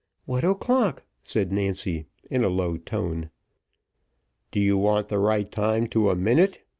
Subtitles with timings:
[0.25, 3.29] "What's o'clock?" said Nancy, in a low tone.
[4.49, 6.63] "Do you want the right time to a minute?"